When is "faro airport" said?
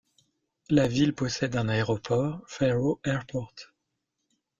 2.47-3.53